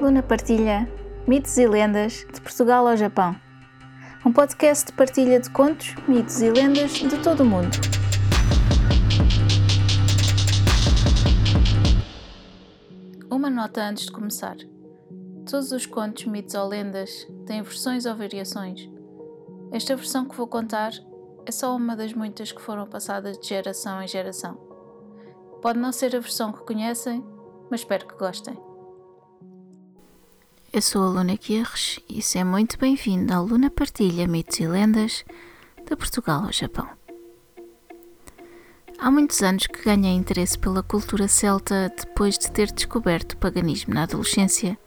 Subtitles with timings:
[0.00, 0.90] Luna partilha
[1.28, 3.36] mitos e lendas de Portugal ao Japão.
[4.24, 7.76] Um podcast de partilha de contos, mitos e lendas de todo o mundo.
[13.30, 14.56] Uma nota antes de começar.
[15.44, 18.88] Todos os contos, mitos ou lendas têm versões ou variações.
[19.70, 20.92] Esta versão que vou contar
[21.44, 24.54] é só uma das muitas que foram passadas de geração em geração.
[25.60, 27.22] Pode não ser a versão que conhecem,
[27.70, 28.69] mas espero que gostem.
[30.72, 35.24] Eu sou a Luna Guerres e seja muito bem-vindo à Luna Partilha Mitos e Lendas
[35.84, 36.88] de Portugal ao Japão.
[38.96, 43.94] Há muitos anos que ganhei interesse pela cultura celta depois de ter descoberto o paganismo
[43.94, 44.78] na adolescência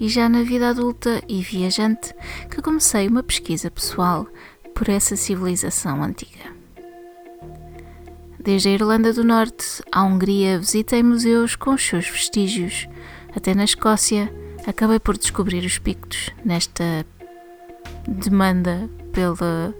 [0.00, 2.12] e já na vida adulta e viajante
[2.50, 4.26] que comecei uma pesquisa pessoal
[4.74, 6.52] por essa civilização antiga.
[8.40, 12.88] Desde a Irlanda do Norte à Hungria visitei museus com os seus vestígios,
[13.36, 17.04] até na Escócia acabei por descobrir os pictos nesta
[18.06, 19.74] demanda pela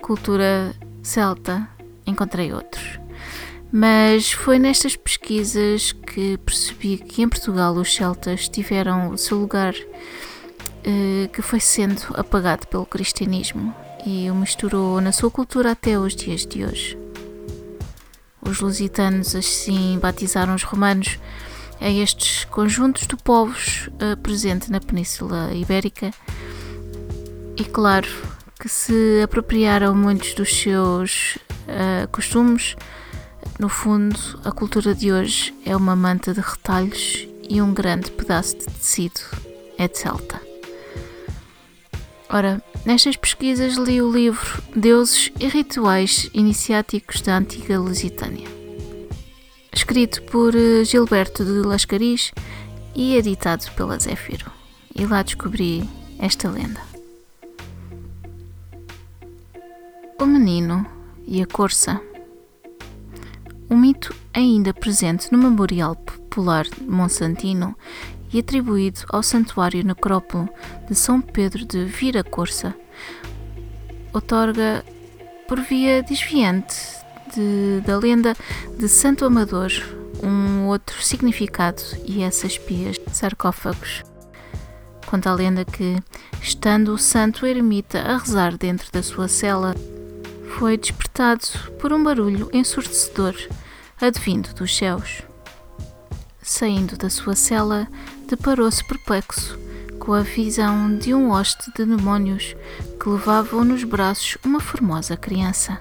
[0.00, 1.68] cultura celta.
[2.06, 2.98] Encontrei outros.
[3.70, 9.74] Mas foi nestas pesquisas que percebi que em Portugal os celtas tiveram o seu lugar
[10.84, 16.14] eh, que foi sendo apagado pelo cristianismo e o misturou na sua cultura até os
[16.14, 16.98] dias de hoje.
[18.42, 21.18] Os lusitanos assim batizaram os romanos
[21.82, 26.12] a estes conjuntos de povos uh, presente na Península Ibérica
[27.56, 28.08] e claro
[28.60, 32.76] que se apropriaram muitos dos seus uh, costumes.
[33.58, 38.56] No fundo, a cultura de hoje é uma manta de retalhos e um grande pedaço
[38.58, 39.20] de tecido
[39.76, 40.40] é de celta.
[42.30, 48.51] Ora, nestas pesquisas li o livro Deuses e Rituais Iniciáticos da Antiga Lusitânia
[49.72, 52.32] escrito por eh, Gilberto de Lascaris
[52.94, 54.50] e editado pela Zéfiro.
[54.94, 55.88] E lá descobri
[56.18, 56.80] esta lenda.
[60.20, 60.86] O menino
[61.26, 62.00] e a corça.
[63.70, 67.74] Um mito ainda presente no Memorial Popular Monsantino
[68.32, 70.48] e atribuído ao Santuário Necrópolo
[70.88, 72.74] de São Pedro de Viracorça,
[74.12, 74.84] otorga,
[75.46, 77.01] por via desviante
[77.34, 78.36] de, da lenda
[78.78, 79.70] de Santo Amador
[80.22, 84.04] um outro significado e essas pias sarcófagos.
[85.06, 85.98] Conta a lenda que,
[86.40, 89.74] estando o santo ermita a rezar dentro da sua cela,
[90.58, 91.46] foi despertado
[91.80, 93.34] por um barulho ensurdecedor
[94.00, 95.22] advindo dos céus.
[96.40, 97.86] Saindo da sua cela,
[98.28, 99.58] deparou-se perplexo
[99.98, 102.56] com a visão de um hoste de demónios
[103.00, 105.80] que levavam nos braços uma formosa criança.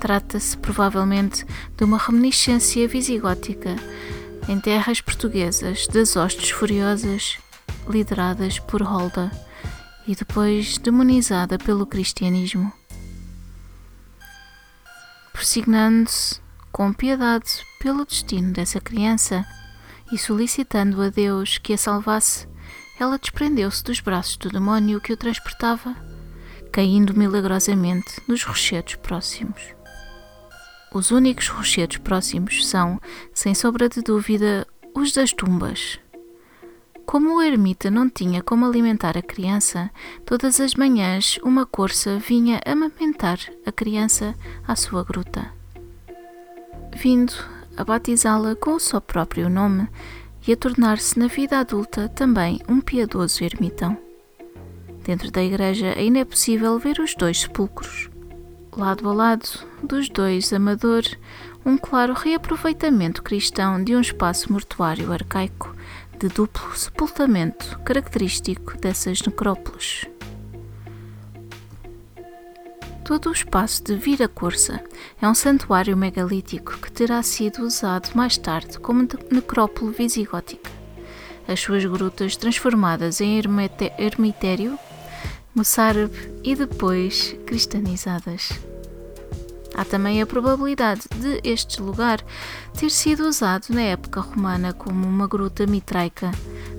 [0.00, 1.44] Trata-se provavelmente
[1.76, 3.76] de uma reminiscência visigótica
[4.48, 7.38] em terras portuguesas das hostes furiosas
[7.88, 9.30] lideradas por Holda
[10.06, 12.72] e depois demonizada pelo cristianismo.
[15.32, 16.40] Persignando-se
[16.72, 19.44] com piedade pelo destino dessa criança
[20.10, 22.48] e solicitando a Deus que a salvasse,
[22.98, 25.94] ela desprendeu-se dos braços do demónio que o transportava,
[26.72, 29.77] caindo milagrosamente nos rochedos próximos.
[30.92, 33.00] Os únicos rochedos próximos são,
[33.34, 36.00] sem sombra de dúvida, os das tumbas.
[37.04, 39.90] Como o ermita não tinha como alimentar a criança,
[40.24, 44.34] todas as manhãs uma corça vinha amamentar a criança
[44.66, 45.52] à sua gruta.
[46.96, 47.32] Vindo
[47.76, 49.88] a batizá-la com o seu próprio nome
[50.46, 53.96] e a tornar-se na vida adulta também um piedoso ermitão.
[55.04, 58.07] Dentro da igreja ainda é possível ver os dois sepulcros
[58.78, 59.48] lado a lado
[59.82, 61.02] dos dois amador,
[61.66, 65.74] um claro reaproveitamento cristão de um espaço mortuário arcaico
[66.16, 70.06] de duplo sepultamento característico dessas necrópolis.
[73.04, 74.80] Todo o espaço de Viracorça
[75.20, 80.70] é um santuário megalítico que terá sido usado mais tarde como necrópole visigótica.
[81.48, 83.40] As suas grutas transformadas em
[83.98, 84.78] ermitério
[85.58, 88.50] moçárabe e depois cristanizadas.
[89.78, 92.20] Há também a probabilidade de este lugar
[92.76, 96.32] ter sido usado na época romana como uma gruta mitraica,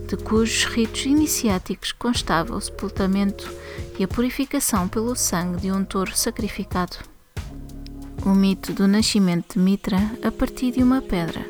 [0.06, 3.50] de cujos ritos iniciáticos constava o sepultamento
[3.98, 6.98] e a purificação pelo sangue de um touro sacrificado.
[8.26, 11.46] O mito do nascimento de Mitra a partir de uma pedra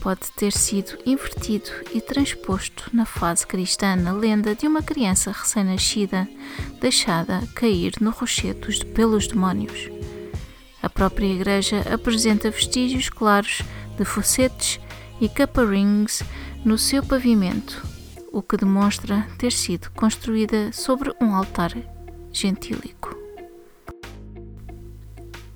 [0.00, 6.26] pode ter sido invertido e transposto na fase cristã na lenda de uma criança recém-nascida
[6.80, 9.95] deixada cair no rochedo pelos demónios.
[10.82, 13.62] A própria igreja apresenta vestígios claros
[13.98, 14.80] de focetes
[15.20, 16.22] e caparings
[16.64, 17.86] no seu pavimento,
[18.32, 21.72] o que demonstra ter sido construída sobre um altar
[22.32, 23.16] gentílico.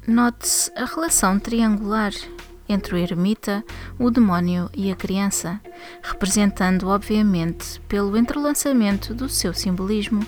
[0.07, 2.13] Note-se a relação triangular
[2.69, 3.65] entre o ermita,
[3.99, 5.61] o demónio e a criança,
[6.03, 10.25] representando, obviamente, pelo entrelaçamento do seu simbolismo,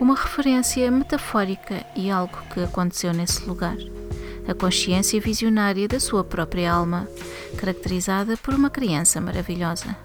[0.00, 3.76] uma referência metafórica e algo que aconteceu nesse lugar.
[4.46, 7.08] A consciência visionária da sua própria alma,
[7.56, 9.96] caracterizada por uma criança maravilhosa.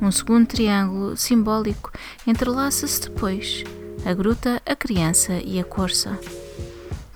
[0.00, 1.92] Um segundo triângulo simbólico
[2.26, 3.64] entrelaça-se depois:
[4.04, 6.18] a gruta, a criança e a corça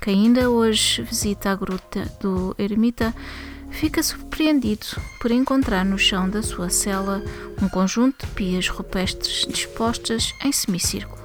[0.09, 3.15] que ainda hoje visita a gruta do ermita,
[3.71, 4.87] fica surpreendido
[5.21, 7.23] por encontrar no chão da sua cela
[7.61, 11.21] um conjunto de pias rupestres dispostas em semicírculo,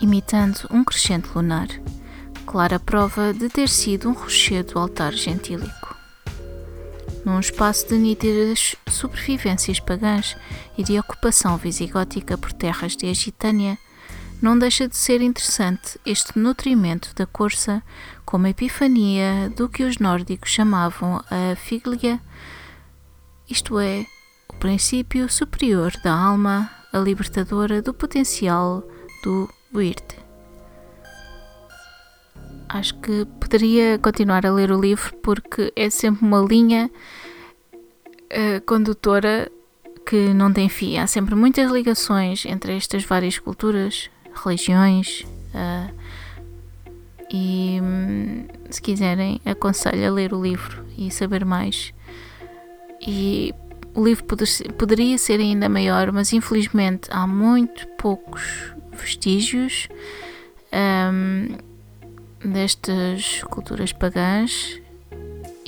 [0.00, 1.68] imitando um crescente lunar,
[2.48, 5.94] clara prova de ter sido um rochedo do altar gentílico.
[7.22, 10.34] Num espaço de nítidas sobrevivências pagãs
[10.76, 13.76] e de ocupação visigótica por terras de Agitânia,
[14.40, 17.82] não deixa de ser interessante este nutrimento da corça
[18.24, 22.18] como epifania do que os nórdicos chamavam a figlia,
[23.46, 24.06] isto é,
[24.48, 28.82] o princípio superior da alma, a libertadora do potencial
[29.22, 30.27] do Weird.
[32.68, 36.90] Acho que poderia continuar a ler o livro porque é sempre uma linha
[38.32, 39.50] uh, condutora
[40.06, 40.98] que não tem fim.
[40.98, 45.26] Há sempre muitas ligações entre estas várias culturas, religiões.
[45.54, 45.94] Uh,
[47.30, 51.92] e hum, se quiserem, aconselho a ler o livro e saber mais.
[53.06, 53.54] E
[53.94, 54.24] o livro
[54.76, 59.88] poderia ser ainda maior, mas infelizmente há muito poucos vestígios
[60.72, 61.56] um,
[62.44, 64.80] destas culturas pagãs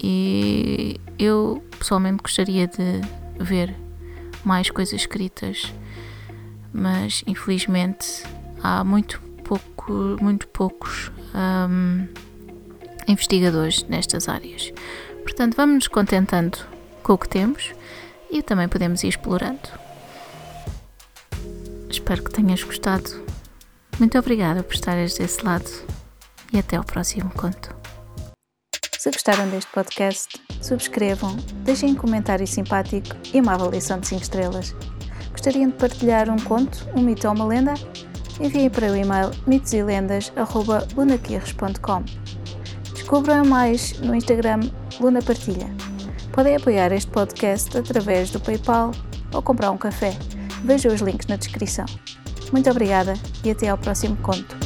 [0.03, 3.01] e eu pessoalmente gostaria de
[3.39, 3.75] ver
[4.45, 5.73] mais coisas escritas,
[6.73, 8.23] mas infelizmente
[8.63, 12.07] há muito, pouco, muito poucos um,
[13.07, 14.73] investigadores nestas áreas.
[15.23, 16.59] Portanto, vamos nos contentando
[17.03, 17.73] com o que temos
[18.31, 19.69] e também podemos ir explorando.
[21.91, 23.23] Espero que tenhas gostado.
[23.99, 26.00] Muito obrigada por estares desse lado
[26.53, 27.75] e até ao próximo conto.
[28.99, 34.77] Se gostaram deste podcast, subscrevam, deixem um comentário simpático e uma avaliação de 5 estrelas.
[35.31, 37.73] Gostariam de partilhar um conto, um mito ou uma lenda?
[38.41, 42.03] enviem para o e-mail mitoselendas.lunaquirres.com.
[42.93, 44.61] Descubram mais no Instagram
[44.99, 45.69] Luna Partilha.
[46.33, 48.93] Podem apoiar este podcast através do PayPal
[49.33, 50.17] ou comprar um café.
[50.65, 51.85] Vejam os links na descrição.
[52.53, 53.15] Muito obrigada
[53.45, 54.57] e até ao próximo conto.